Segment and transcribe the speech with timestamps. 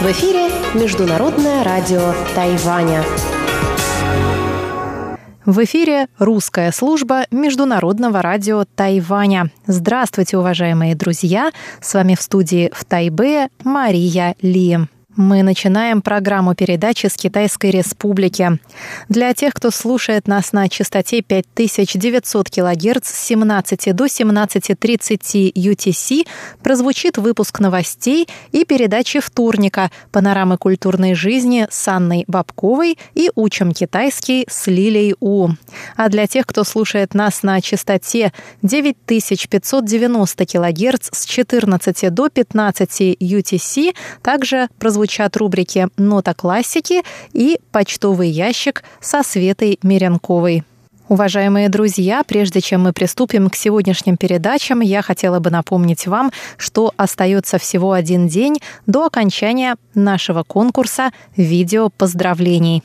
[0.00, 3.04] В эфире Международное радио Тайваня.
[5.44, 9.50] В эфире русская служба Международного радио Тайваня.
[9.66, 11.52] Здравствуйте, уважаемые друзья!
[11.82, 14.78] С вами в студии в Тайбе Мария Ли.
[15.16, 18.58] Мы начинаем программу передачи с Китайской Республики.
[19.08, 26.26] Для тех, кто слушает нас на частоте 5900 кГц с 17 до 17.30 UTC,
[26.64, 34.46] прозвучит выпуск новостей и передачи вторника «Панорамы культурной жизни» с Анной Бабковой и «Учим китайский»
[34.48, 35.50] с Лилей У.
[35.96, 43.94] А для тех, кто слушает нас на частоте 9590 кГц с 14 до 15 UTC,
[44.20, 47.02] также прозвучит звучат рубрики «Нота классики»
[47.34, 50.64] и «Почтовый ящик» со Светой Меренковой.
[51.08, 56.94] Уважаемые друзья, прежде чем мы приступим к сегодняшним передачам, я хотела бы напомнить вам, что
[56.96, 62.82] остается всего один день до окончания нашего конкурса «Видео поздравлений».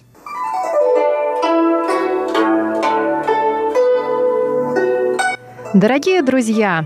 [5.74, 6.86] Дорогие друзья,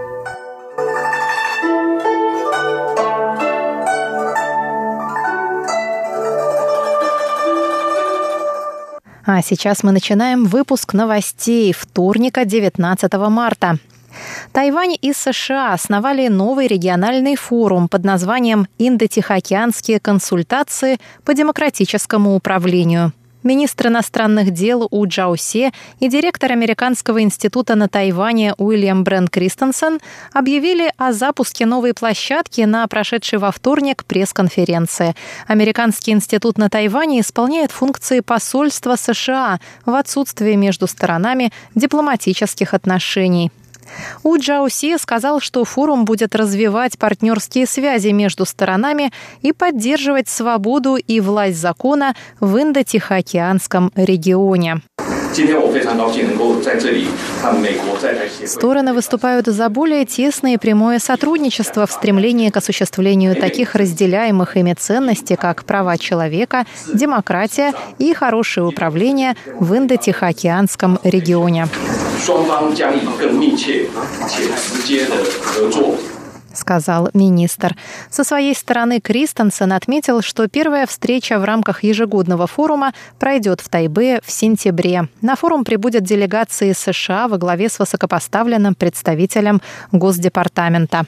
[9.33, 13.77] А сейчас мы начинаем выпуск новостей вторника 19 марта.
[14.51, 23.13] Тайвань и США основали новый региональный форум под названием «Индо-Тихоокеанские консультации по демократическому управлению».
[23.43, 29.99] Министр иностранных дел У Джаусе и директор Американского института на Тайване Уильям Брент Кристенсен
[30.31, 35.15] объявили о запуске новой площадки на прошедшей во вторник пресс-конференции.
[35.47, 43.51] Американский институт на Тайване исполняет функции посольства США в отсутствии между сторонами дипломатических отношений.
[44.23, 51.19] У Джауси сказал, что форум будет развивать партнерские связи между сторонами и поддерживать свободу и
[51.19, 54.81] власть закона в Индо-Тихоокеанском регионе.
[58.45, 64.73] Стороны выступают за более тесное и прямое сотрудничество в стремлении к осуществлению таких разделяемых ими
[64.73, 71.67] ценностей, как права человека, демократия и хорошее управление в Индо-Тихоокеанском регионе.
[72.20, 73.86] 双方将以更密切
[74.28, 75.96] 且直接的合作
[76.56, 77.76] сказал министр.
[78.10, 84.20] Со своей стороны Кристенсен отметил, что первая встреча в рамках ежегодного форума пройдет в Тайбе
[84.24, 85.08] в сентябре.
[85.20, 89.60] На форум прибудет делегации США во главе с высокопоставленным представителем
[89.92, 91.06] Госдепартамента.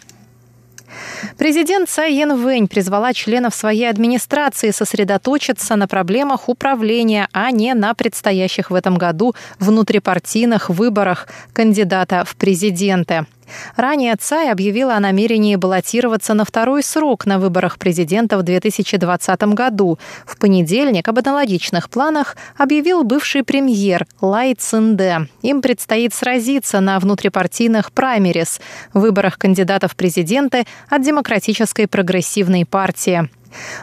[1.37, 8.71] Президент Цай Янвэнь призвала членов своей администрации сосредоточиться на проблемах управления, а не на предстоящих
[8.71, 13.25] в этом году внутрипартийных выборах кандидата в президенты.
[13.75, 19.99] Ранее Цай объявила о намерении баллотироваться на второй срок на выборах президента в 2020 году.
[20.25, 25.27] В понедельник об аналогичных планах объявил бывший премьер Лай Цинде.
[25.41, 28.59] Им предстоит сразиться на внутрипартийных праймерис–
[28.93, 33.29] выборах кандидатов в президенты от Демократической прогрессивной партии.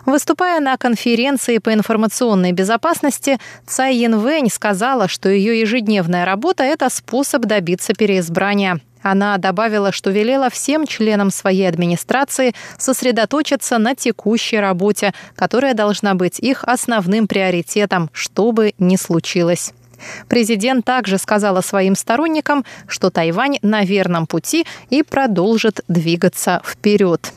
[0.06, 7.42] Выступая на конференции по информационной безопасности, Цай Янвэнь сказала, что ее ежедневная работа– это способ
[7.42, 8.80] добиться переизбрания.
[9.02, 16.38] Она добавила, что велела всем членам своей администрации сосредоточиться на текущей работе, которая должна быть
[16.38, 19.72] их основным приоритетом, что бы ни случилось.
[20.28, 27.32] Президент также сказала своим сторонникам, что Тайвань на верном пути и продолжит двигаться вперед.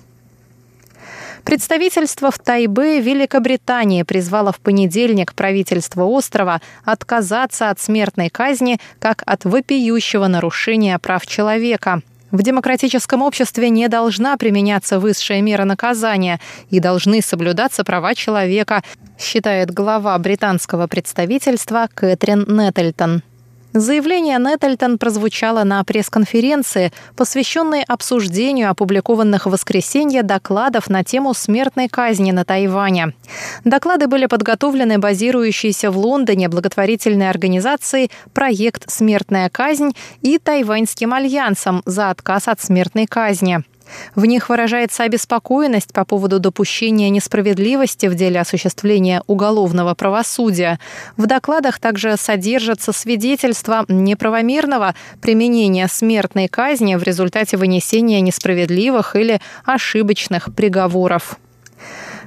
[1.43, 9.43] Представительство в Тайбе Великобритании призвало в понедельник правительство острова отказаться от смертной казни как от
[9.43, 12.01] вопиющего нарушения прав человека.
[12.31, 16.39] В демократическом обществе не должна применяться высшая мера наказания
[16.71, 18.81] и должны соблюдаться права человека,
[19.19, 23.21] считает глава британского представительства Кэтрин Неттельтон.
[23.73, 32.31] Заявление Неттельтон прозвучало на пресс-конференции, посвященной обсуждению опубликованных в воскресенье докладов на тему смертной казни
[32.31, 33.13] на Тайване.
[33.63, 42.11] Доклады были подготовлены базирующейся в Лондоне благотворительной организацией «Проект «Смертная казнь» и Тайваньским альянсом за
[42.11, 43.63] отказ от смертной казни.
[44.15, 50.79] В них выражается обеспокоенность по поводу допущения несправедливости в деле осуществления уголовного правосудия.
[51.17, 60.53] В докладах также содержатся свидетельства неправомерного применения смертной казни в результате вынесения несправедливых или ошибочных
[60.53, 61.37] приговоров.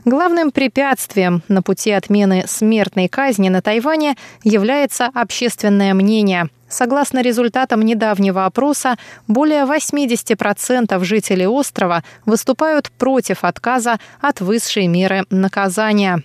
[0.04, 4.14] Главным препятствием на пути отмены смертной казни на Тайване
[4.44, 6.48] является общественное мнение.
[6.68, 8.96] Согласно результатам недавнего опроса,
[9.28, 16.22] более 80% жителей острова выступают против отказа от высшей меры наказания.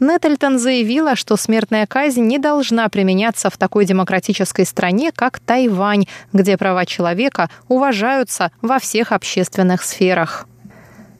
[0.00, 6.56] Неттельтон заявила, что смертная казнь не должна применяться в такой демократической стране, как Тайвань, где
[6.56, 10.46] права человека уважаются во всех общественных сферах.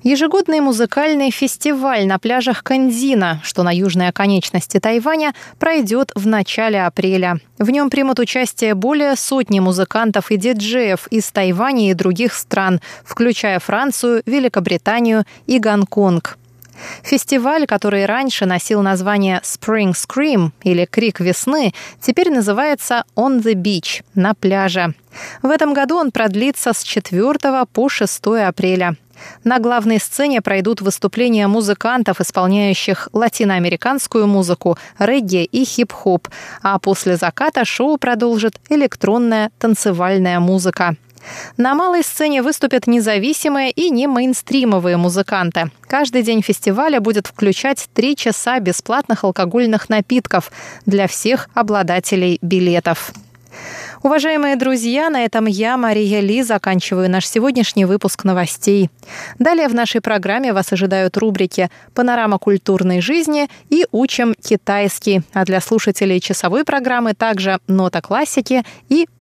[0.03, 7.39] Ежегодный музыкальный фестиваль на пляжах Канзина, что на южной оконечности Тайваня, пройдет в начале апреля.
[7.59, 13.61] В нем примут участие более сотни музыкантов и диджеев из Тайваня и других стран, включая
[13.61, 16.37] Францию, Великобританию и Гонконг.
[17.05, 24.03] Фестиваль, который раньше носил название Spring Scream или Крик весны, теперь называется On the Beach–
[24.15, 24.95] на пляже.
[25.43, 28.97] В этом году он продлится с 4 по 6 апреля.
[29.45, 36.29] На главной сцене пройдут выступления музыкантов, исполняющих латиноамериканскую музыку, регги и хип-хоп,
[36.63, 40.97] а после заката шоу продолжит электронная танцевальная музыка.
[41.57, 45.71] На малой сцене выступят независимые и не мейнстримовые музыканты.
[45.87, 50.51] Каждый день фестиваля будет включать три часа бесплатных алкогольных напитков
[50.87, 53.13] для всех обладателей билетов.
[54.03, 58.91] Уважаемые друзья, на этом я, Мария Ли, заканчиваю наш сегодняшний выпуск новостей.
[59.39, 65.61] Далее в нашей программе вас ожидают рубрики «Панорама культурной жизни» и «Учим китайский», а для
[65.61, 69.07] слушателей часовой программы также «Нота классики» и